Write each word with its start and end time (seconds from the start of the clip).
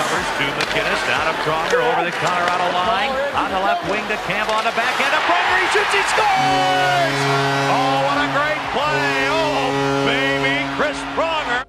Recovers 0.00 0.28
to 0.38 0.44
MacInnis, 0.56 1.06
down 1.06 1.26
to 1.26 1.36
Pronger, 1.42 1.80
over 1.92 2.04
the 2.04 2.10
Colorado 2.12 2.72
line, 2.72 3.10
on 3.36 3.50
the 3.50 3.60
left 3.60 3.84
wing 3.90 4.02
to 4.08 4.16
Campbell 4.24 4.54
on 4.54 4.64
the 4.64 4.70
back 4.72 4.98
end 5.00 5.12
of 5.12 5.20
Pronger, 5.28 5.60
he 5.60 5.66
shoots, 5.76 5.92
he 5.92 6.02
scores! 6.08 7.20
Oh, 7.68 8.00
what 8.08 8.16
a 8.16 8.28
great 8.32 8.62
play! 8.72 9.28
Oh, 9.28 10.04
baby, 10.06 10.64
Chris 10.76 10.98
Pronger! 11.14 11.66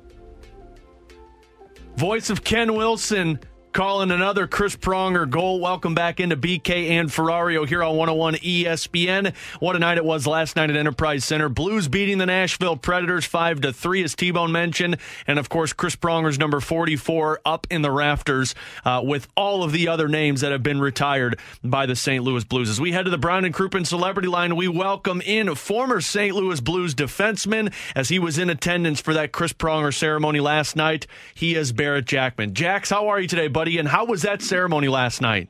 Voice 1.98 2.30
of 2.30 2.44
Ken 2.44 2.74
Wilson 2.74 3.40
calling 3.72 4.12
another 4.12 4.48
Chris 4.48 4.76
Pronger 4.76 5.30
goal. 5.30 5.60
Welcome 5.62 5.96
back 5.96 6.20
into 6.20 6.36
BK 6.36 6.90
and 6.90 7.10
Ferrario 7.10 7.66
here 7.66 7.84
on 7.84 7.96
101 7.96 8.36
ESPN. 8.36 9.34
What 9.60 9.76
a 9.76 9.80
night 9.80 9.98
it 9.98 10.04
was 10.04 10.28
last 10.28 10.56
night 10.56 10.70
at 10.70 10.76
Enterprise 10.76 11.24
Center. 11.24 11.48
Blues 11.48 11.88
beating 11.88 12.18
the 12.18 12.26
Nashville 12.26 12.76
Predators 12.76 13.24
5 13.26 13.62
to 13.62 13.72
3 13.74 14.04
as 14.04 14.16
T-Bone 14.16 14.52
mentioned. 14.52 14.98
And 15.26 15.40
of 15.40 15.48
course, 15.48 15.72
Chris 15.72 15.96
Pronger's 15.96 16.38
number 16.38 16.60
44 16.60 17.42
up 17.46 17.66
in 17.70 17.82
the 17.82 17.92
rafters 17.92 18.56
uh, 18.84 19.02
with 19.04 19.28
all 19.38 19.64
of 19.64 19.72
the 19.72 19.88
other 19.88 20.10
names 20.10 20.42
that 20.42 20.52
have 20.52 20.64
been 20.64 20.82
retired 20.82 21.40
by 21.64 21.86
the 21.86 21.96
St. 21.96 22.24
Louis 22.24 22.44
Blues. 22.44 22.70
As 22.70 22.82
we 22.82 22.92
head 22.92 23.06
to 23.06 23.12
the 23.12 23.18
Brown 23.18 23.46
and 23.46 23.54
Crouppen 23.54 23.88
Celebrity 23.88 24.28
Line, 24.28 24.56
we 24.58 24.68
welcome 24.68 25.22
in 25.22 25.54
former 25.56 26.02
St. 26.02 26.36
Louis 26.36 26.60
Blues 26.60 26.94
defenseman 26.94 27.74
as 27.96 28.10
he 28.10 28.20
was 28.20 28.38
in 28.38 28.50
attendance 28.50 29.00
for 29.00 29.14
that 29.14 29.32
Chris 29.32 29.54
Pronger 29.54 29.94
ceremony 29.94 30.42
last 30.42 30.76
night. 30.76 31.08
He 31.34 31.56
is 31.56 31.72
Barrett 31.72 32.06
Jackman. 32.06 32.54
Jax, 32.54 32.90
how 32.90 33.08
are 33.08 33.20
you 33.20 33.28
today, 33.28 33.48
buddy? 33.48 33.61
And 33.68 33.88
how 33.88 34.06
was 34.06 34.24
that 34.24 34.42
ceremony 34.42 34.88
last 34.88 35.22
night? 35.22 35.50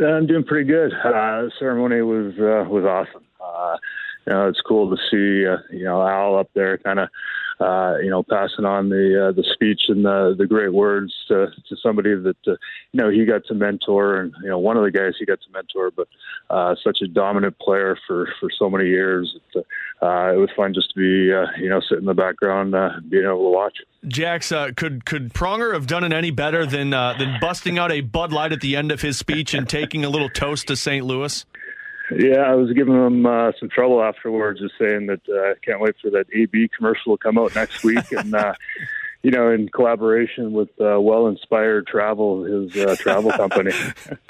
I'm 0.00 0.26
doing 0.26 0.44
pretty 0.44 0.66
good. 0.66 0.92
Uh, 0.92 1.42
the 1.42 1.52
ceremony 1.58 2.02
was 2.02 2.32
uh, 2.38 2.68
was 2.68 2.84
awesome. 2.84 3.24
Uh, 3.40 3.76
you 4.26 4.32
know, 4.32 4.48
it's 4.48 4.60
cool 4.60 4.90
to 4.90 4.96
see 5.10 5.46
uh, 5.46 5.58
you 5.70 5.84
know 5.84 6.02
Al 6.06 6.36
up 6.38 6.50
there, 6.54 6.78
kind 6.78 6.98
of 6.98 7.08
uh, 7.62 7.96
you 8.02 8.10
know 8.10 8.22
passing 8.22 8.64
on 8.64 8.88
the 8.88 9.28
uh, 9.28 9.32
the 9.32 9.44
speech 9.54 9.82
and 9.88 10.04
the 10.04 10.34
the 10.36 10.46
great 10.46 10.72
words 10.72 11.12
to, 11.28 11.46
to 11.68 11.76
somebody 11.82 12.14
that 12.14 12.36
uh, 12.46 12.52
you 12.92 13.00
know 13.00 13.10
he 13.10 13.24
got 13.24 13.44
to 13.46 13.54
mentor, 13.54 14.20
and 14.20 14.34
you 14.42 14.48
know 14.48 14.58
one 14.58 14.76
of 14.76 14.82
the 14.82 14.90
guys 14.90 15.14
he 15.18 15.24
got 15.24 15.40
to 15.40 15.52
mentor, 15.52 15.90
but 15.90 16.08
uh, 16.50 16.74
such 16.82 16.98
a 17.02 17.06
dominant 17.06 17.58
player 17.58 17.96
for 18.06 18.28
for 18.40 18.48
so 18.58 18.68
many 18.68 18.88
years. 18.88 19.38
It, 19.54 19.66
uh, 20.02 20.32
it 20.34 20.38
was 20.38 20.50
fun 20.56 20.74
just 20.74 20.92
to 20.94 20.98
be 20.98 21.32
uh, 21.32 21.46
you 21.60 21.68
know 21.68 21.80
sit 21.88 21.98
in 21.98 22.04
the 22.04 22.14
background, 22.14 22.74
uh, 22.74 22.90
being 23.08 23.24
able 23.24 23.44
to 23.44 23.50
watch. 23.50 23.78
Jax, 24.08 24.50
uh, 24.50 24.70
could 24.76 25.04
could 25.04 25.32
Pronger 25.32 25.74
have 25.74 25.86
done 25.86 26.02
it 26.02 26.12
any 26.12 26.32
better 26.32 26.66
than 26.66 26.92
uh, 26.92 27.14
than 27.16 27.38
busting 27.40 27.78
out 27.78 27.92
a 27.92 28.00
Bud 28.00 28.32
Light 28.32 28.52
at 28.52 28.60
the 28.60 28.74
end 28.74 28.90
of 28.90 29.00
his 29.00 29.18
speech 29.18 29.54
and 29.54 29.68
taking 29.68 30.04
a 30.04 30.08
little 30.08 30.28
toast 30.28 30.66
to 30.68 30.76
St. 30.76 31.04
Louis? 31.04 31.44
Yeah, 32.18 32.40
I 32.40 32.54
was 32.54 32.72
giving 32.72 32.94
him 32.94 33.26
uh, 33.26 33.52
some 33.58 33.68
trouble 33.68 34.02
afterwards, 34.02 34.60
just 34.60 34.74
saying 34.78 35.06
that 35.06 35.20
uh, 35.28 35.50
I 35.50 35.54
can't 35.64 35.80
wait 35.80 35.94
for 36.00 36.10
that 36.10 36.26
AB 36.32 36.70
commercial 36.76 37.16
to 37.16 37.22
come 37.22 37.38
out 37.38 37.54
next 37.54 37.84
week, 37.84 38.10
and 38.12 38.34
uh, 38.34 38.54
you 39.22 39.30
know, 39.30 39.50
in 39.50 39.68
collaboration 39.68 40.52
with 40.52 40.68
uh, 40.80 41.00
Well 41.00 41.28
Inspired 41.28 41.86
Travel, 41.86 42.42
his 42.42 42.76
uh, 42.76 42.96
travel 42.98 43.30
company. 43.30 43.70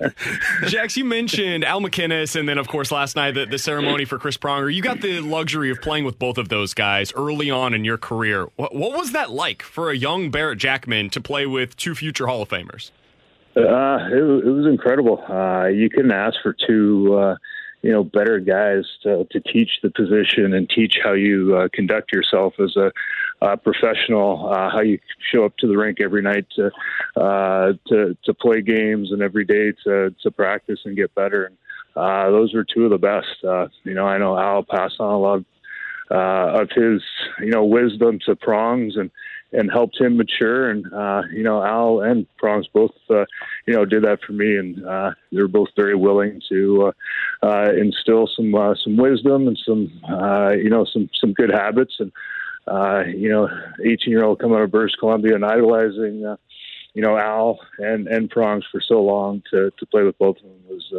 Jax, 0.66 0.98
you 0.98 1.04
mentioned 1.04 1.64
Al 1.64 1.80
MacInnis, 1.80 2.38
and 2.38 2.46
then 2.46 2.58
of 2.58 2.68
course 2.68 2.92
last 2.92 3.16
night 3.16 3.32
the, 3.32 3.46
the 3.46 3.58
ceremony 3.58 4.04
for 4.04 4.18
Chris 4.18 4.36
Pronger. 4.36 4.72
You 4.72 4.82
got 4.82 5.00
the 5.00 5.20
luxury 5.20 5.70
of 5.70 5.80
playing 5.80 6.04
with 6.04 6.18
both 6.18 6.36
of 6.36 6.50
those 6.50 6.74
guys 6.74 7.12
early 7.14 7.50
on 7.50 7.72
in 7.72 7.84
your 7.86 7.96
career. 7.96 8.48
What, 8.56 8.74
what 8.74 8.92
was 8.96 9.12
that 9.12 9.30
like 9.30 9.62
for 9.62 9.90
a 9.90 9.96
young 9.96 10.30
Barrett 10.30 10.58
Jackman 10.58 11.08
to 11.10 11.20
play 11.22 11.46
with 11.46 11.74
two 11.76 11.94
future 11.94 12.26
Hall 12.26 12.42
of 12.42 12.50
Famers? 12.50 12.90
Uh, 13.56 13.98
it, 14.10 14.46
it 14.46 14.50
was 14.50 14.66
incredible. 14.66 15.22
Uh, 15.28 15.66
you 15.66 15.90
couldn't 15.90 16.12
ask 16.12 16.36
for 16.42 16.54
two, 16.66 17.14
uh, 17.18 17.36
you 17.82 17.90
know, 17.90 18.04
better 18.04 18.38
guys 18.38 18.84
to, 19.02 19.26
to 19.30 19.40
teach 19.40 19.70
the 19.82 19.90
position 19.90 20.54
and 20.54 20.70
teach 20.70 20.98
how 21.02 21.12
you 21.12 21.56
uh, 21.56 21.68
conduct 21.72 22.12
yourself 22.12 22.54
as 22.62 22.76
a 22.76 22.92
uh, 23.42 23.56
professional, 23.56 24.48
uh, 24.52 24.70
how 24.70 24.80
you 24.80 24.98
show 25.32 25.44
up 25.44 25.56
to 25.58 25.66
the 25.66 25.76
rink 25.76 26.00
every 26.00 26.22
night 26.22 26.46
to 26.54 26.70
uh, 27.20 27.72
to 27.88 28.16
to 28.24 28.34
play 28.34 28.62
games 28.62 29.10
and 29.10 29.20
every 29.20 29.44
day 29.44 29.72
to 29.84 30.14
to 30.22 30.30
practice 30.30 30.78
and 30.84 30.96
get 30.96 31.12
better. 31.16 31.46
And 31.46 31.56
uh, 31.96 32.30
those 32.30 32.54
were 32.54 32.64
two 32.64 32.84
of 32.84 32.90
the 32.90 32.98
best. 32.98 33.44
Uh, 33.44 33.66
you 33.82 33.94
know, 33.94 34.06
I 34.06 34.16
know 34.16 34.38
Al 34.38 34.62
passed 34.62 35.00
on 35.00 35.12
a 35.12 35.18
lot 35.18 35.38
of, 35.38 35.44
of 36.10 36.68
his 36.70 37.02
you 37.40 37.50
know 37.50 37.64
wisdom 37.64 38.20
to 38.26 38.36
Prongs 38.36 38.96
and 38.96 39.10
and 39.52 39.70
helped 39.70 40.00
him 40.00 40.16
mature. 40.16 40.70
And 40.70 40.92
uh, 40.92 41.22
you 41.32 41.42
know, 41.42 41.62
Al 41.62 42.00
and 42.00 42.26
Prongs 42.36 42.66
both, 42.72 42.92
uh, 43.10 43.24
you 43.66 43.74
know, 43.74 43.84
did 43.84 44.04
that 44.04 44.20
for 44.26 44.32
me, 44.32 44.56
and 44.56 44.84
uh, 44.84 45.12
they 45.30 45.40
were 45.40 45.48
both 45.48 45.68
very 45.76 45.94
willing 45.94 46.40
to 46.48 46.92
uh, 47.42 47.46
uh, 47.46 47.72
instill 47.72 48.28
some 48.34 48.54
uh, 48.54 48.74
some 48.82 48.96
wisdom 48.96 49.48
and 49.48 49.58
some 49.64 49.90
you 50.56 50.70
know 50.70 50.84
some 50.84 51.08
some 51.14 51.32
good 51.32 51.50
habits. 51.50 51.98
And 51.98 52.12
you 53.14 53.28
know, 53.28 53.48
18 53.84 54.10
year 54.10 54.24
old 54.24 54.40
coming 54.40 54.56
out 54.56 54.62
of 54.62 54.70
British 54.70 54.96
Columbia 54.96 55.34
and 55.34 55.44
idolizing. 55.44 56.36
You 56.94 57.00
know, 57.00 57.16
Al 57.16 57.58
and 57.78 58.06
and 58.06 58.30
Prongs 58.30 58.64
for 58.70 58.80
so 58.80 59.02
long 59.02 59.42
to 59.50 59.70
to 59.78 59.86
play 59.86 60.02
with 60.02 60.18
both 60.18 60.36
of 60.36 60.42
them 60.42 60.60
was 60.68 60.92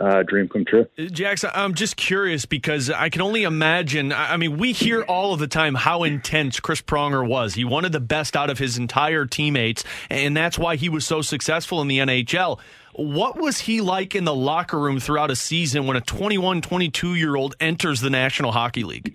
uh, 0.00 0.04
uh, 0.04 0.22
dream 0.22 0.48
come 0.48 0.64
true. 0.64 0.86
Jackson, 1.10 1.50
I'm 1.54 1.74
just 1.74 1.96
curious 1.96 2.46
because 2.46 2.90
I 2.90 3.08
can 3.08 3.22
only 3.22 3.44
imagine. 3.44 4.12
I 4.12 4.36
mean, 4.36 4.58
we 4.58 4.72
hear 4.72 5.02
all 5.02 5.32
of 5.32 5.40
the 5.40 5.46
time 5.46 5.74
how 5.74 6.04
intense 6.04 6.60
Chris 6.60 6.82
Pronger 6.82 7.26
was. 7.26 7.54
He 7.54 7.64
wanted 7.64 7.92
the 7.92 8.00
best 8.00 8.36
out 8.36 8.50
of 8.50 8.58
his 8.58 8.78
entire 8.78 9.26
teammates, 9.26 9.84
and 10.10 10.36
that's 10.36 10.58
why 10.58 10.76
he 10.76 10.88
was 10.88 11.06
so 11.06 11.22
successful 11.22 11.80
in 11.80 11.88
the 11.88 11.98
NHL. 11.98 12.60
What 12.94 13.38
was 13.38 13.58
he 13.58 13.80
like 13.80 14.14
in 14.14 14.24
the 14.24 14.34
locker 14.34 14.78
room 14.78 15.00
throughout 15.00 15.30
a 15.30 15.36
season 15.36 15.86
when 15.86 15.96
a 15.96 16.00
21, 16.00 16.62
22 16.62 17.14
year 17.14 17.36
old 17.36 17.54
enters 17.60 18.00
the 18.00 18.10
National 18.10 18.52
Hockey 18.52 18.84
League? 18.84 19.14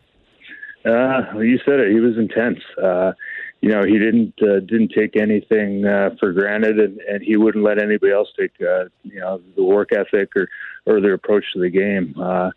Uh, 0.85 1.39
you 1.39 1.59
said 1.65 1.79
it. 1.79 1.91
He 1.91 1.99
was 1.99 2.17
intense. 2.17 2.59
Uh, 2.81 3.13
you 3.61 3.69
know, 3.69 3.83
he 3.83 3.99
didn't 3.99 4.33
uh, 4.41 4.59
didn't 4.59 4.91
take 4.95 5.15
anything 5.15 5.85
uh, 5.85 6.11
for 6.19 6.33
granted, 6.33 6.79
and, 6.79 6.99
and 7.01 7.23
he 7.23 7.37
wouldn't 7.37 7.63
let 7.63 7.81
anybody 7.81 8.11
else 8.11 8.29
take 8.37 8.53
uh, 8.61 8.85
you 9.03 9.19
know 9.19 9.39
the 9.55 9.63
work 9.63 9.89
ethic 9.93 10.35
or 10.35 10.49
or 10.85 10.99
their 10.99 11.13
approach 11.13 11.45
to 11.53 11.59
the 11.59 11.69
game. 11.69 12.15
Uh, 12.19 12.49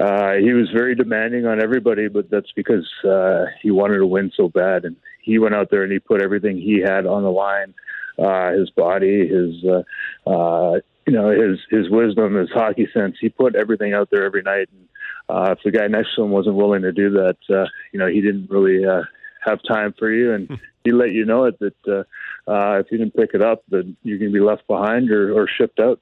uh, 0.00 0.34
he 0.34 0.52
was 0.52 0.70
very 0.72 0.94
demanding 0.94 1.46
on 1.46 1.62
everybody, 1.62 2.08
but 2.08 2.30
that's 2.30 2.50
because 2.52 2.88
uh, 3.04 3.46
he 3.62 3.70
wanted 3.70 3.98
to 3.98 4.06
win 4.06 4.30
so 4.36 4.48
bad, 4.48 4.84
and 4.84 4.96
he 5.22 5.38
went 5.38 5.54
out 5.54 5.70
there 5.70 5.82
and 5.82 5.92
he 5.92 5.98
put 5.98 6.22
everything 6.22 6.56
he 6.56 6.80
had 6.80 7.06
on 7.06 7.22
the 7.22 7.30
line. 7.30 7.74
Uh, 8.16 8.52
his 8.52 8.70
body, 8.70 9.26
his 9.26 9.64
uh, 9.64 10.30
uh, 10.30 10.78
you 11.06 11.12
know, 11.12 11.30
his 11.30 11.58
his 11.70 11.90
wisdom, 11.90 12.34
his 12.36 12.50
hockey 12.50 12.88
sense. 12.94 13.16
He 13.20 13.28
put 13.28 13.56
everything 13.56 13.92
out 13.92 14.08
there 14.10 14.24
every 14.24 14.42
night. 14.42 14.68
And 14.72 14.88
uh, 15.28 15.52
if 15.52 15.58
the 15.64 15.70
guy 15.70 15.86
next 15.88 16.14
to 16.14 16.22
him 16.22 16.30
wasn't 16.30 16.56
willing 16.56 16.82
to 16.82 16.92
do 16.92 17.10
that, 17.10 17.36
uh, 17.50 17.66
you 17.92 17.98
know, 17.98 18.06
he 18.06 18.20
didn't 18.20 18.50
really 18.50 18.84
uh, 18.84 19.02
have 19.44 19.60
time 19.66 19.94
for 19.98 20.10
you, 20.10 20.32
and 20.32 20.58
he 20.84 20.92
let 20.92 21.12
you 21.12 21.24
know 21.24 21.44
it 21.44 21.58
that 21.60 21.74
uh, 21.86 22.50
uh, 22.50 22.78
if 22.80 22.86
you 22.90 22.98
didn't 22.98 23.14
pick 23.14 23.30
it 23.34 23.42
up, 23.42 23.62
that 23.70 23.84
you're 24.02 24.18
going 24.18 24.32
to 24.32 24.38
be 24.38 24.44
left 24.44 24.66
behind 24.66 25.10
or, 25.10 25.32
or 25.32 25.48
shipped 25.48 25.80
out. 25.80 26.00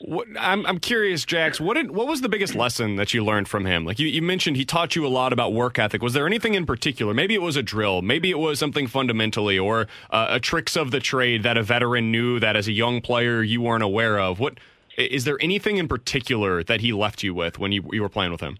What, 0.00 0.28
I'm 0.38 0.64
I'm 0.64 0.78
curious, 0.78 1.24
Jax. 1.24 1.60
What 1.60 1.74
did, 1.74 1.90
what 1.90 2.06
was 2.06 2.20
the 2.20 2.28
biggest 2.28 2.54
lesson 2.54 2.94
that 2.96 3.12
you 3.12 3.24
learned 3.24 3.48
from 3.48 3.66
him? 3.66 3.84
Like 3.84 3.98
you, 3.98 4.06
you 4.06 4.22
mentioned, 4.22 4.56
he 4.56 4.64
taught 4.64 4.94
you 4.94 5.04
a 5.04 5.08
lot 5.08 5.32
about 5.32 5.52
work 5.52 5.76
ethic. 5.76 6.02
Was 6.02 6.12
there 6.12 6.24
anything 6.24 6.54
in 6.54 6.66
particular? 6.66 7.12
Maybe 7.12 7.34
it 7.34 7.42
was 7.42 7.56
a 7.56 7.64
drill. 7.64 8.00
Maybe 8.00 8.30
it 8.30 8.38
was 8.38 8.60
something 8.60 8.86
fundamentally, 8.86 9.58
or 9.58 9.88
uh, 10.10 10.28
a 10.30 10.40
tricks 10.40 10.76
of 10.76 10.92
the 10.92 11.00
trade 11.00 11.42
that 11.42 11.56
a 11.56 11.64
veteran 11.64 12.12
knew 12.12 12.38
that 12.38 12.54
as 12.54 12.68
a 12.68 12.72
young 12.72 13.00
player 13.00 13.42
you 13.42 13.60
weren't 13.60 13.82
aware 13.82 14.20
of. 14.20 14.38
What 14.38 14.58
is 14.96 15.24
there 15.24 15.38
anything 15.40 15.78
in 15.78 15.88
particular 15.88 16.62
that 16.62 16.80
he 16.80 16.92
left 16.92 17.24
you 17.24 17.34
with 17.34 17.58
when 17.58 17.72
you, 17.72 17.88
you 17.92 18.02
were 18.02 18.08
playing 18.08 18.30
with 18.30 18.40
him? 18.40 18.58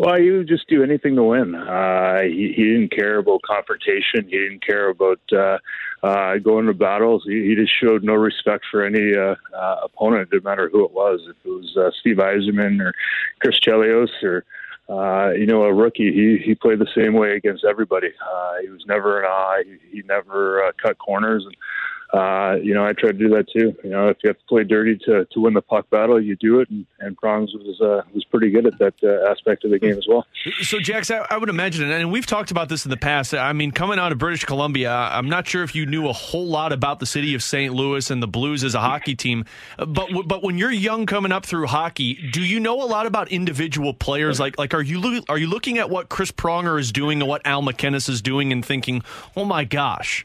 Well, 0.00 0.16
he 0.18 0.30
would 0.30 0.48
just 0.48 0.66
do 0.66 0.82
anything 0.82 1.14
to 1.16 1.22
win. 1.22 1.54
Uh, 1.54 2.22
he, 2.22 2.54
he 2.56 2.64
didn't 2.64 2.90
care 2.90 3.18
about 3.18 3.42
confrontation. 3.42 4.24
He 4.24 4.38
didn't 4.38 4.64
care 4.64 4.88
about 4.88 5.20
uh, 5.30 5.58
uh, 6.02 6.38
going 6.38 6.64
to 6.68 6.72
battles. 6.72 7.24
He, 7.26 7.48
he 7.48 7.54
just 7.54 7.78
showed 7.78 8.02
no 8.02 8.14
respect 8.14 8.64
for 8.70 8.82
any 8.82 9.14
uh, 9.14 9.34
uh, 9.54 9.76
opponent, 9.84 10.30
no 10.32 10.40
matter 10.42 10.70
who 10.72 10.86
it 10.86 10.92
was. 10.92 11.20
If 11.28 11.36
it 11.44 11.48
was 11.50 11.76
uh, 11.76 11.90
Steve 12.00 12.16
Yzerman 12.16 12.80
or 12.80 12.94
Chris 13.40 13.60
Chelios 13.60 14.08
or 14.22 14.46
uh, 14.88 15.32
you 15.32 15.44
know, 15.44 15.64
a 15.64 15.72
rookie, 15.74 16.12
he 16.14 16.42
he 16.42 16.54
played 16.54 16.78
the 16.78 16.88
same 16.96 17.12
way 17.12 17.36
against 17.36 17.64
everybody. 17.64 18.08
Uh, 18.08 18.54
he 18.62 18.70
was 18.70 18.84
never 18.86 19.20
an 19.20 19.26
eye. 19.26 19.64
He, 19.66 19.98
he 19.98 20.02
never 20.06 20.64
uh, 20.64 20.72
cut 20.82 20.96
corners, 20.96 21.44
and 21.44 21.54
uh, 22.12 22.56
you 22.60 22.74
know, 22.74 22.84
I 22.84 22.92
try 22.92 23.12
to 23.12 23.18
do 23.18 23.28
that 23.30 23.48
too. 23.50 23.74
You 23.84 23.90
know, 23.90 24.08
if 24.08 24.16
you 24.22 24.28
have 24.28 24.38
to 24.38 24.44
play 24.48 24.64
dirty 24.64 24.98
to, 25.04 25.26
to 25.26 25.40
win 25.40 25.54
the 25.54 25.62
puck 25.62 25.88
battle, 25.90 26.20
you 26.20 26.34
do 26.34 26.58
it. 26.58 26.68
And, 26.68 26.84
and 26.98 27.16
Prongs 27.16 27.52
was 27.54 27.80
uh, 27.80 28.02
was 28.12 28.24
pretty 28.24 28.50
good 28.50 28.66
at 28.66 28.78
that 28.80 28.94
uh, 29.04 29.30
aspect 29.30 29.64
of 29.64 29.70
the 29.70 29.78
game 29.78 29.96
as 29.96 30.06
well. 30.08 30.26
So, 30.62 30.80
Jax, 30.80 31.10
I, 31.10 31.24
I, 31.30 31.36
would 31.36 31.48
imagine, 31.48 31.88
and 31.88 32.10
we've 32.10 32.26
talked 32.26 32.50
about 32.50 32.68
this 32.68 32.84
in 32.84 32.90
the 32.90 32.96
past. 32.96 33.32
I 33.32 33.52
mean, 33.52 33.70
coming 33.70 34.00
out 34.00 34.10
of 34.10 34.18
British 34.18 34.44
Columbia, 34.44 34.90
I'm 34.90 35.28
not 35.28 35.46
sure 35.46 35.62
if 35.62 35.74
you 35.74 35.86
knew 35.86 36.08
a 36.08 36.12
whole 36.12 36.48
lot 36.48 36.72
about 36.72 36.98
the 36.98 37.06
city 37.06 37.34
of 37.34 37.44
St. 37.44 37.72
Louis 37.72 38.10
and 38.10 38.20
the 38.20 38.28
Blues 38.28 38.64
as 38.64 38.74
a 38.74 38.80
hockey 38.80 39.14
team. 39.14 39.44
But 39.78 40.10
but 40.26 40.42
when 40.42 40.58
you're 40.58 40.72
young 40.72 41.06
coming 41.06 41.30
up 41.30 41.46
through 41.46 41.68
hockey, 41.68 42.14
do 42.32 42.42
you 42.42 42.58
know 42.58 42.82
a 42.82 42.86
lot 42.86 43.06
about 43.06 43.28
individual 43.28 43.94
players? 43.94 44.40
Like 44.40 44.58
like 44.58 44.74
are 44.74 44.82
you 44.82 45.22
are 45.28 45.38
you 45.38 45.46
looking 45.46 45.78
at 45.78 45.90
what 45.90 46.08
Chris 46.08 46.32
Pronger 46.32 46.80
is 46.80 46.90
doing 46.90 47.20
and 47.20 47.28
what 47.28 47.42
Al 47.44 47.62
MacInnis 47.62 48.08
is 48.08 48.20
doing 48.20 48.50
and 48.50 48.64
thinking, 48.64 49.04
oh 49.36 49.44
my 49.44 49.64
gosh? 49.64 50.24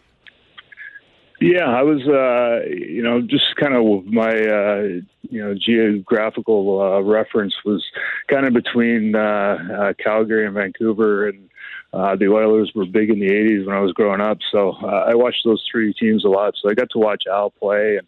Yeah, 1.42 1.66
I 1.66 1.84
was, 1.84 2.02
uh, 2.08 2.66
you 2.68 3.02
know, 3.02 3.22
just 3.22 3.56
kind 3.58 3.76
of 3.76 4.06
my, 4.06 4.32
uh, 4.32 4.82
you 5.30 5.44
know, 5.44 5.54
geographical 5.54 6.82
uh, 6.82 7.02
reference 7.02 7.54
was 7.66 7.84
kind 8.30 8.46
of 8.46 8.54
between 8.54 9.16
uh, 9.16 9.58
uh, 9.80 9.94
Calgary 10.02 10.46
and 10.46 10.56
Vancouver, 10.56 11.28
and 11.28 11.50
uh, 11.92 12.16
the 12.16 12.28
Oilers 12.28 12.72
were 12.74 12.86
big 12.86 13.10
in 13.10 13.20
the 13.20 13.30
'80s 13.30 13.66
when 13.66 13.76
I 13.76 13.82
was 13.82 13.92
growing 13.92 14.22
up. 14.22 14.38
So 14.50 14.78
uh, 14.82 15.06
I 15.10 15.16
watched 15.16 15.42
those 15.44 15.64
three 15.70 15.94
teams 15.94 16.24
a 16.24 16.30
lot. 16.30 16.56
So 16.62 16.70
I 16.70 16.74
got 16.74 16.90
to 16.92 17.00
watch 17.00 17.24
Al 17.30 17.50
play, 17.50 17.98
and 17.98 18.08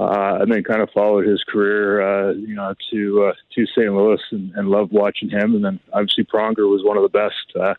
uh, 0.00 0.38
and 0.40 0.50
then 0.50 0.64
kind 0.64 0.80
of 0.80 0.88
followed 0.94 1.26
his 1.26 1.44
career, 1.46 2.00
uh, 2.00 2.32
you 2.32 2.54
know, 2.54 2.74
to 2.90 3.24
uh, 3.28 3.32
to 3.54 3.66
St. 3.66 3.92
Louis, 3.92 4.20
and, 4.30 4.50
and 4.54 4.68
loved 4.68 4.92
watching 4.92 5.28
him. 5.28 5.54
And 5.54 5.64
then 5.64 5.80
obviously 5.92 6.24
Pronger 6.24 6.70
was 6.70 6.82
one 6.82 6.96
of 6.96 7.02
the 7.02 7.10
best. 7.10 7.34
Uh, 7.54 7.74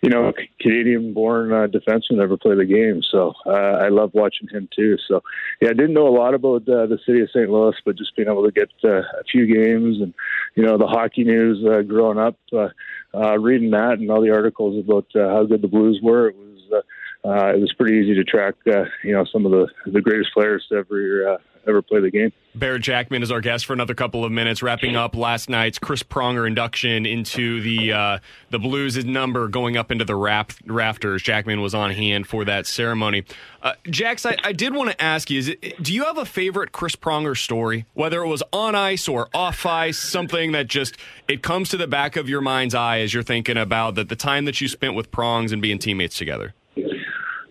you 0.00 0.08
know, 0.08 0.32
Canadian-born 0.60 1.52
uh, 1.52 1.66
defenseman 1.66 2.22
ever 2.22 2.38
play 2.38 2.56
the 2.56 2.64
game. 2.64 3.02
So 3.10 3.34
uh, 3.44 3.50
I 3.84 3.88
love 3.88 4.12
watching 4.14 4.48
him 4.48 4.70
too. 4.74 4.96
So 5.06 5.22
yeah, 5.60 5.68
I 5.68 5.74
didn't 5.74 5.92
know 5.92 6.08
a 6.08 6.16
lot 6.16 6.32
about 6.32 6.62
uh, 6.62 6.86
the 6.86 6.98
city 7.04 7.20
of 7.20 7.28
St. 7.28 7.50
Louis, 7.50 7.74
but 7.84 7.98
just 7.98 8.16
being 8.16 8.28
able 8.28 8.44
to 8.44 8.52
get 8.52 8.70
uh, 8.82 9.00
a 9.00 9.24
few 9.30 9.46
games 9.46 10.00
and 10.00 10.14
you 10.54 10.64
know 10.64 10.78
the 10.78 10.86
hockey 10.86 11.24
news 11.24 11.62
uh, 11.70 11.82
growing 11.82 12.18
up, 12.18 12.38
uh, 12.54 12.68
uh, 13.14 13.38
reading 13.38 13.72
that 13.72 13.98
and 13.98 14.10
all 14.10 14.22
the 14.22 14.30
articles 14.30 14.82
about 14.82 15.06
uh, 15.14 15.28
how 15.28 15.44
good 15.44 15.60
the 15.60 15.68
Blues 15.68 16.00
were, 16.02 16.28
it 16.28 16.36
was. 16.36 16.46
Uh, 16.72 16.80
uh, 17.22 17.52
it 17.54 17.60
was 17.60 17.72
pretty 17.74 17.98
easy 17.98 18.14
to 18.14 18.24
track, 18.24 18.54
uh, 18.66 18.84
you 19.04 19.12
know, 19.12 19.26
some 19.30 19.44
of 19.44 19.52
the 19.52 19.66
the 19.84 20.00
greatest 20.00 20.32
players 20.32 20.64
to 20.70 20.76
ever 20.78 21.34
uh, 21.34 21.36
ever 21.66 21.82
play 21.82 22.00
the 22.00 22.10
game. 22.10 22.32
Barrett 22.54 22.82
Jackman 22.82 23.22
is 23.22 23.30
our 23.30 23.40
guest 23.40 23.64
for 23.64 23.72
another 23.72 23.94
couple 23.94 24.24
of 24.24 24.32
minutes, 24.32 24.60
wrapping 24.62 24.96
up 24.96 25.14
last 25.14 25.48
night's 25.48 25.78
Chris 25.78 26.02
Pronger 26.02 26.46
induction 26.46 27.06
into 27.06 27.60
the 27.60 27.92
uh, 27.92 28.18
the 28.50 28.58
Blues' 28.58 29.04
number 29.04 29.46
going 29.46 29.76
up 29.76 29.92
into 29.92 30.04
the 30.04 30.16
rap- 30.16 30.52
rafters. 30.66 31.22
Jackman 31.22 31.60
was 31.60 31.74
on 31.74 31.92
hand 31.92 32.26
for 32.26 32.44
that 32.44 32.66
ceremony. 32.66 33.24
Uh, 33.62 33.74
Jax, 33.88 34.26
I, 34.26 34.36
I 34.42 34.52
did 34.52 34.74
want 34.74 34.90
to 34.90 35.00
ask 35.00 35.30
you: 35.30 35.38
is 35.38 35.48
it, 35.48 35.80
Do 35.82 35.94
you 35.94 36.04
have 36.04 36.18
a 36.18 36.24
favorite 36.24 36.72
Chris 36.72 36.96
Pronger 36.96 37.36
story, 37.36 37.86
whether 37.94 38.20
it 38.22 38.28
was 38.28 38.42
on 38.52 38.74
ice 38.74 39.06
or 39.06 39.28
off 39.32 39.64
ice? 39.64 39.98
Something 39.98 40.50
that 40.52 40.66
just 40.66 40.96
it 41.28 41.42
comes 41.42 41.68
to 41.68 41.76
the 41.76 41.86
back 41.86 42.16
of 42.16 42.28
your 42.28 42.40
mind's 42.40 42.74
eye 42.74 42.98
as 42.98 43.14
you're 43.14 43.22
thinking 43.22 43.56
about 43.56 43.94
the, 43.94 44.02
the 44.02 44.16
time 44.16 44.44
that 44.46 44.60
you 44.60 44.66
spent 44.66 44.94
with 44.94 45.12
Prongs 45.12 45.52
and 45.52 45.62
being 45.62 45.78
teammates 45.78 46.18
together. 46.18 46.54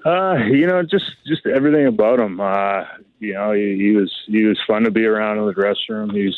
Uh, 0.09 0.35
you 0.51 0.65
know, 0.65 0.81
just 0.81 1.05
just 1.27 1.45
everything 1.45 1.85
about 1.85 2.19
him. 2.19 2.39
Uh, 2.39 2.83
you 3.19 3.33
know, 3.33 3.51
he, 3.51 3.75
he 3.77 3.91
was 3.91 4.11
he 4.27 4.43
was 4.45 4.59
fun 4.65 4.83
to 4.83 4.91
be 4.91 5.05
around 5.05 5.37
in 5.37 5.45
the 5.45 5.53
dressing 5.53 5.95
room. 5.95 6.09
He's 6.09 6.35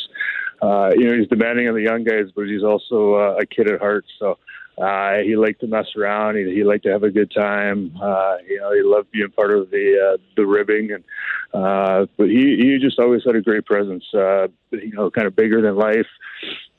uh, 0.61 0.89
you 0.95 1.07
know 1.07 1.17
he's 1.17 1.27
demanding 1.27 1.67
of 1.67 1.75
the 1.75 1.81
young 1.81 2.03
guys, 2.03 2.25
but 2.35 2.47
he's 2.47 2.63
also 2.63 3.15
uh, 3.15 3.37
a 3.39 3.45
kid 3.45 3.71
at 3.71 3.79
heart. 3.79 4.05
So 4.19 4.37
uh, 4.77 5.19
he 5.23 5.35
liked 5.35 5.61
to 5.61 5.67
mess 5.67 5.85
around. 5.95 6.37
He, 6.37 6.55
he 6.55 6.63
liked 6.63 6.83
to 6.83 6.91
have 6.91 7.03
a 7.03 7.11
good 7.11 7.31
time. 7.31 7.95
Uh, 8.01 8.37
you 8.47 8.59
know, 8.59 8.73
he 8.73 8.81
loved 8.83 9.11
being 9.11 9.29
part 9.29 9.51
of 9.51 9.69
the 9.69 10.15
uh, 10.15 10.17
the 10.35 10.45
ribbing, 10.45 10.91
and 10.91 11.03
uh, 11.53 12.07
but 12.17 12.27
he 12.27 12.57
he 12.57 12.77
just 12.81 12.99
always 12.99 13.21
had 13.25 13.35
a 13.35 13.41
great 13.41 13.65
presence. 13.65 14.03
Uh, 14.13 14.47
you 14.71 14.93
know, 14.93 15.09
kind 15.11 15.27
of 15.27 15.35
bigger 15.35 15.61
than 15.61 15.75
life. 15.75 16.07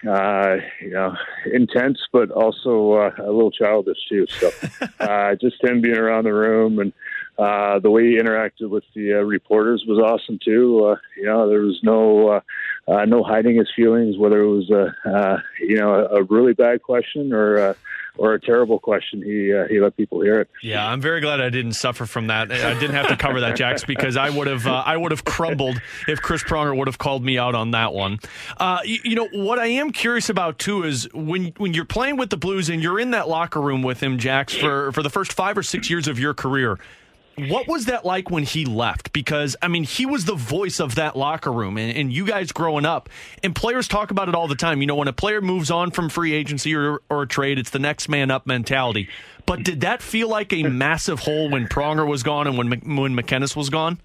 Uh, 0.06 0.56
you 0.80 0.90
know, 0.90 1.14
intense, 1.52 1.98
but 2.12 2.30
also 2.32 2.92
uh, 2.94 3.10
a 3.18 3.30
little 3.30 3.52
childish 3.52 3.98
too. 4.08 4.26
So, 4.28 4.50
uh, 5.00 5.36
just 5.36 5.62
him 5.62 5.80
being 5.80 5.96
around 5.96 6.24
the 6.24 6.34
room 6.34 6.80
and 6.80 6.92
uh, 7.38 7.78
the 7.78 7.90
way 7.90 8.04
he 8.08 8.18
interacted 8.18 8.68
with 8.68 8.84
the 8.94 9.14
uh, 9.14 9.22
reporters 9.22 9.84
was 9.86 9.98
awesome 9.98 10.38
too. 10.44 10.84
Uh, 10.84 10.96
you 11.16 11.24
know, 11.24 11.48
there 11.48 11.60
was 11.60 11.78
no 11.82 12.28
uh, 12.28 12.40
uh, 12.88 13.04
no 13.04 13.22
hiding 13.22 13.56
his 13.56 13.70
feelings, 13.74 14.18
whether 14.18 14.40
it 14.42 14.48
was 14.48 14.70
a 14.70 14.94
uh, 15.08 15.38
you 15.60 15.76
know 15.76 16.06
a 16.06 16.22
really 16.24 16.52
bad 16.52 16.82
question 16.82 17.32
or 17.32 17.58
uh, 17.58 17.74
or 18.18 18.34
a 18.34 18.40
terrible 18.40 18.78
question. 18.78 19.22
He 19.22 19.52
uh, 19.52 19.66
he 19.68 19.80
let 19.80 19.96
people 19.96 20.20
hear 20.20 20.40
it. 20.40 20.48
Yeah, 20.62 20.86
I'm 20.86 21.00
very 21.00 21.20
glad 21.20 21.40
I 21.40 21.50
didn't 21.50 21.72
suffer 21.72 22.06
from 22.06 22.26
that. 22.26 22.52
I 22.52 22.74
didn't 22.74 22.94
have 22.94 23.08
to 23.08 23.16
cover 23.16 23.40
that, 23.40 23.56
Jax, 23.56 23.84
because 23.84 24.16
I 24.16 24.30
would 24.30 24.46
have 24.46 24.66
uh, 24.66 24.82
I 24.84 24.96
would 24.96 25.12
have 25.12 25.24
crumbled 25.24 25.80
if 26.08 26.20
Chris 26.20 26.42
Pronger 26.42 26.76
would 26.76 26.88
have 26.88 26.98
called 26.98 27.24
me 27.24 27.38
out 27.38 27.54
on 27.54 27.70
that 27.72 27.92
one. 27.92 28.18
Uh, 28.58 28.80
you, 28.84 28.98
you, 29.04 29.14
know 29.14 29.28
what 29.32 29.58
I 29.58 29.66
am 29.66 29.92
curious 29.92 30.28
about 30.28 30.58
too 30.58 30.84
is 30.84 31.08
when 31.12 31.52
when 31.56 31.74
you're 31.74 31.84
playing 31.84 32.16
with 32.16 32.30
the 32.30 32.36
Blues 32.36 32.68
and 32.68 32.82
you're 32.82 33.00
in 33.00 33.12
that 33.12 33.28
locker 33.28 33.60
room 33.60 33.82
with 33.82 34.02
him, 34.02 34.18
Jax, 34.18 34.54
for 34.54 34.92
for 34.92 35.02
the 35.02 35.10
first 35.10 35.32
five 35.32 35.56
or 35.56 35.62
six 35.62 35.88
years 35.88 36.08
of 36.08 36.18
your 36.18 36.34
career. 36.34 36.78
What 37.36 37.66
was 37.66 37.86
that 37.86 38.04
like 38.04 38.30
when 38.30 38.44
he 38.44 38.64
left? 38.64 39.12
Because, 39.12 39.56
I 39.62 39.68
mean, 39.68 39.84
he 39.84 40.04
was 40.04 40.26
the 40.26 40.34
voice 40.34 40.80
of 40.80 40.96
that 40.96 41.16
locker 41.16 41.50
room 41.52 41.78
and, 41.78 41.96
and, 41.96 42.12
you 42.12 42.26
guys 42.26 42.52
growing 42.52 42.84
up. 42.84 43.08
And 43.42 43.54
players 43.54 43.88
talk 43.88 44.10
about 44.10 44.28
it 44.28 44.34
all 44.34 44.48
the 44.48 44.54
time. 44.54 44.80
You 44.80 44.86
know, 44.86 44.96
when 44.96 45.08
a 45.08 45.12
player 45.12 45.40
moves 45.40 45.70
on 45.70 45.90
from 45.92 46.10
free 46.10 46.34
agency 46.34 46.74
or, 46.74 47.00
or 47.08 47.22
a 47.22 47.26
trade, 47.26 47.58
it's 47.58 47.70
the 47.70 47.78
next 47.78 48.08
man 48.08 48.30
up 48.30 48.46
mentality. 48.46 49.08
But 49.46 49.64
did 49.64 49.80
that 49.80 50.02
feel 50.02 50.28
like 50.28 50.52
a 50.52 50.62
massive 50.64 51.20
hole 51.20 51.48
when 51.50 51.68
Pronger 51.68 52.06
was 52.06 52.22
gone 52.22 52.46
and 52.46 52.58
when, 52.58 52.68
when 52.68 53.16
MacInnis 53.16 53.56
was 53.56 53.70
gone? 53.70 53.98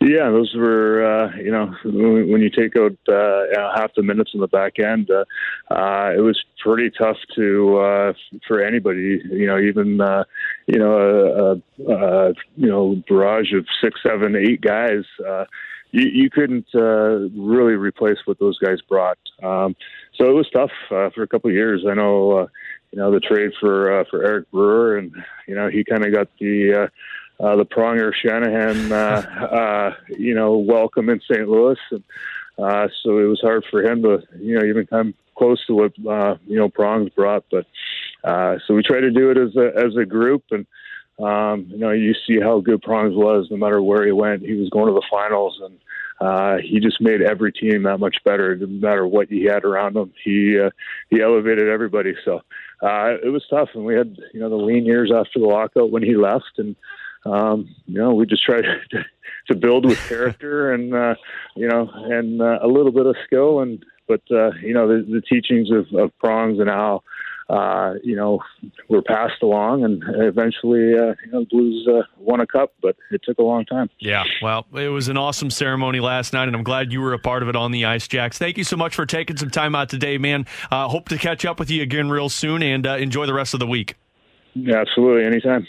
Yeah, 0.00 0.30
those 0.30 0.54
were 0.54 1.04
uh, 1.04 1.36
you 1.36 1.50
know 1.50 1.74
when 1.84 2.42
you 2.42 2.50
take 2.50 2.76
out 2.76 2.92
uh, 3.08 3.74
half 3.74 3.94
the 3.94 4.02
minutes 4.02 4.32
in 4.34 4.40
the 4.40 4.46
back 4.46 4.78
end, 4.78 5.10
uh, 5.10 5.24
uh, 5.72 6.12
it 6.14 6.20
was 6.20 6.38
pretty 6.62 6.90
tough 6.90 7.16
to 7.34 7.78
uh, 7.78 8.12
for 8.46 8.60
anybody. 8.62 9.22
You 9.30 9.46
know, 9.46 9.58
even 9.58 10.02
uh, 10.02 10.24
you 10.66 10.78
know 10.78 10.92
a, 10.98 11.52
a, 11.52 11.94
a 11.94 12.34
you 12.56 12.68
know 12.68 13.02
barrage 13.08 13.52
of 13.52 13.66
six, 13.80 14.00
seven, 14.02 14.36
eight 14.36 14.60
guys. 14.60 15.04
Uh, 15.26 15.44
you, 15.92 16.08
you 16.12 16.30
couldn't 16.30 16.66
uh, 16.74 17.28
really 17.40 17.74
replace 17.74 18.18
what 18.24 18.38
those 18.38 18.58
guys 18.58 18.78
brought. 18.88 19.18
Um, 19.42 19.76
so 20.16 20.28
it 20.28 20.34
was 20.34 20.48
tough 20.50 20.72
uh, 20.90 21.10
for 21.14 21.22
a 21.22 21.28
couple 21.28 21.50
of 21.50 21.54
years. 21.54 21.84
I 21.88 21.94
know, 21.94 22.32
uh, 22.32 22.46
you 22.90 22.98
know, 22.98 23.10
the 23.12 23.20
trade 23.20 23.52
for 23.60 24.00
uh, 24.00 24.04
for 24.10 24.24
Eric 24.24 24.50
Brewer, 24.50 24.98
and 24.98 25.12
you 25.46 25.54
know 25.54 25.68
he 25.68 25.84
kind 25.84 26.04
of 26.04 26.12
got 26.12 26.28
the 26.40 26.82
uh, 26.82 27.44
uh, 27.44 27.56
the 27.56 27.64
Pronger 27.64 28.12
Shanahan, 28.14 28.92
uh, 28.92 29.46
uh, 29.54 30.14
you 30.16 30.34
know, 30.34 30.56
welcome 30.56 31.08
in 31.10 31.20
St. 31.20 31.48
Louis, 31.48 31.78
and 31.90 32.02
uh, 32.58 32.88
so 33.02 33.18
it 33.18 33.24
was 33.24 33.40
hard 33.42 33.64
for 33.70 33.82
him 33.84 34.02
to, 34.02 34.22
you 34.40 34.58
know, 34.58 34.64
even 34.64 34.86
come 34.86 35.14
close 35.36 35.64
to 35.66 35.74
what 35.74 35.92
uh, 36.08 36.36
you 36.46 36.58
know 36.58 36.68
Prongs 36.68 37.10
brought. 37.10 37.44
But 37.50 37.66
uh, 38.26 38.58
so 38.66 38.74
we 38.74 38.82
tried 38.82 39.00
to 39.00 39.10
do 39.10 39.30
it 39.30 39.38
as 39.38 39.56
a 39.56 39.72
as 39.76 39.96
a 39.96 40.04
group, 40.04 40.44
and 40.50 40.66
um, 41.18 41.66
you 41.70 41.78
know, 41.78 41.90
you 41.90 42.14
see 42.26 42.40
how 42.40 42.60
good 42.60 42.82
Prongs 42.82 43.14
was. 43.14 43.48
No 43.50 43.56
matter 43.56 43.80
where 43.82 44.04
he 44.04 44.12
went, 44.12 44.42
he 44.42 44.54
was 44.54 44.68
going 44.70 44.86
to 44.86 44.92
the 44.92 45.06
finals, 45.10 45.60
and 45.62 45.78
uh, 46.20 46.56
he 46.62 46.80
just 46.80 47.00
made 47.00 47.22
every 47.22 47.52
team 47.52 47.84
that 47.84 47.98
much 47.98 48.16
better. 48.24 48.56
No 48.56 48.66
matter 48.66 49.06
what 49.06 49.28
he 49.28 49.44
had 49.44 49.64
around 49.64 49.96
him, 49.96 50.12
he 50.22 50.58
uh, 50.58 50.70
he 51.10 51.22
elevated 51.22 51.68
everybody. 51.68 52.14
So 52.24 52.42
uh, 52.82 53.16
it 53.24 53.32
was 53.32 53.44
tough, 53.48 53.70
and 53.74 53.84
we 53.84 53.94
had 53.94 54.16
you 54.34 54.40
know 54.40 54.50
the 54.50 54.56
lean 54.56 54.84
years 54.84 55.12
after 55.14 55.38
the 55.38 55.46
lockout 55.46 55.90
when 55.90 56.02
he 56.02 56.16
left, 56.16 56.58
and 56.58 56.76
um, 57.26 57.74
you 57.86 57.98
know, 57.98 58.14
we 58.14 58.26
just 58.26 58.44
try 58.44 58.60
to, 58.90 59.04
to 59.48 59.54
build 59.54 59.84
with 59.84 59.98
character 60.08 60.72
and, 60.72 60.94
uh, 60.94 61.14
you 61.56 61.68
know, 61.68 61.90
and 61.92 62.40
uh, 62.40 62.58
a 62.62 62.68
little 62.68 62.92
bit 62.92 63.06
of 63.06 63.16
skill. 63.24 63.60
And, 63.60 63.84
but, 64.06 64.22
uh, 64.30 64.52
you 64.62 64.72
know, 64.72 64.86
the, 64.88 65.04
the 65.04 65.20
teachings 65.20 65.70
of, 65.70 65.92
of 65.98 66.16
prongs 66.18 66.60
and 66.60 66.68
how, 66.68 67.02
uh, 67.48 67.94
you 68.02 68.16
know, 68.16 68.40
were 68.88 69.02
passed 69.02 69.42
along, 69.42 69.84
and 69.84 70.02
eventually, 70.16 70.94
uh, 70.94 71.14
you 71.24 71.32
know, 71.32 71.44
Blues 71.50 71.86
uh, 71.88 72.02
won 72.18 72.40
a 72.40 72.46
cup, 72.46 72.72
but 72.82 72.96
it 73.10 73.20
took 73.24 73.38
a 73.38 73.42
long 73.42 73.64
time. 73.64 73.88
Yeah, 73.98 74.24
well, 74.42 74.66
it 74.74 74.88
was 74.88 75.08
an 75.08 75.16
awesome 75.16 75.50
ceremony 75.50 76.00
last 76.00 76.32
night, 76.32 76.48
and 76.48 76.56
I'm 76.56 76.64
glad 76.64 76.92
you 76.92 77.00
were 77.00 77.12
a 77.12 77.18
part 77.18 77.42
of 77.42 77.48
it 77.48 77.56
on 77.56 77.70
the 77.70 77.84
ice, 77.84 78.08
Jax. 78.08 78.38
Thank 78.38 78.58
you 78.58 78.64
so 78.64 78.76
much 78.76 78.94
for 78.94 79.06
taking 79.06 79.36
some 79.36 79.50
time 79.50 79.74
out 79.74 79.88
today, 79.88 80.18
man. 80.18 80.46
Uh, 80.70 80.88
hope 80.88 81.08
to 81.10 81.18
catch 81.18 81.44
up 81.44 81.60
with 81.60 81.70
you 81.70 81.82
again 81.82 82.08
real 82.08 82.28
soon, 82.28 82.62
and 82.62 82.86
uh, 82.86 82.96
enjoy 82.96 83.26
the 83.26 83.34
rest 83.34 83.54
of 83.54 83.60
the 83.60 83.66
week. 83.66 83.94
Yeah, 84.54 84.78
absolutely, 84.78 85.24
anytime. 85.24 85.66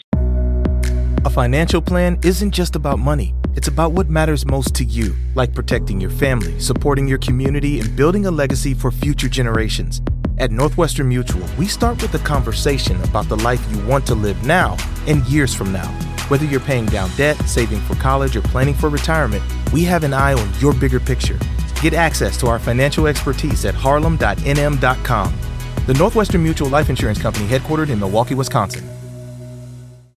A 1.24 1.30
financial 1.30 1.82
plan 1.82 2.18
isn't 2.24 2.52
just 2.52 2.74
about 2.74 2.98
money. 2.98 3.34
It's 3.54 3.68
about 3.68 3.92
what 3.92 4.08
matters 4.08 4.46
most 4.46 4.74
to 4.76 4.84
you, 4.84 5.14
like 5.34 5.52
protecting 5.52 6.00
your 6.00 6.10
family, 6.10 6.58
supporting 6.58 7.06
your 7.06 7.18
community, 7.18 7.80
and 7.80 7.94
building 7.96 8.26
a 8.26 8.30
legacy 8.30 8.72
for 8.72 8.90
future 8.90 9.28
generations. 9.28 10.00
At 10.40 10.52
Northwestern 10.52 11.08
Mutual, 11.08 11.44
we 11.58 11.66
start 11.66 12.00
with 12.00 12.14
a 12.14 12.18
conversation 12.20 13.02
about 13.02 13.28
the 13.28 13.36
life 13.38 13.60
you 13.72 13.84
want 13.84 14.06
to 14.06 14.14
live 14.14 14.46
now 14.46 14.76
and 15.08 15.26
years 15.26 15.52
from 15.52 15.72
now. 15.72 15.88
Whether 16.28 16.44
you're 16.44 16.60
paying 16.60 16.86
down 16.86 17.10
debt, 17.16 17.36
saving 17.48 17.80
for 17.80 17.96
college, 17.96 18.36
or 18.36 18.42
planning 18.42 18.74
for 18.74 18.88
retirement, 18.88 19.42
we 19.72 19.82
have 19.84 20.04
an 20.04 20.14
eye 20.14 20.34
on 20.34 20.60
your 20.60 20.74
bigger 20.74 21.00
picture. 21.00 21.38
Get 21.82 21.92
access 21.92 22.36
to 22.38 22.46
our 22.46 22.60
financial 22.60 23.08
expertise 23.08 23.64
at 23.64 23.74
harlem.nm.com. 23.74 25.34
The 25.86 25.94
Northwestern 25.94 26.42
Mutual 26.44 26.68
Life 26.68 26.88
Insurance 26.88 27.20
Company, 27.20 27.48
headquartered 27.48 27.88
in 27.88 27.98
Milwaukee, 27.98 28.34
Wisconsin. 28.34 28.97